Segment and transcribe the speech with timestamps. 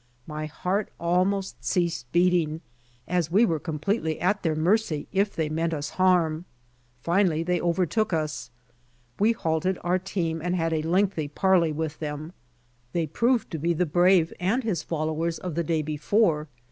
[0.25, 2.61] My heart almost ceased beating,
[3.07, 6.45] as we were completely at their mercy if they meant us harm.
[7.03, 8.49] Finally they overtook us.
[9.19, 12.33] We halted our team and had a lengtliy parley with them.
[12.93, 16.47] They proved to be the brave and his followers of the day before.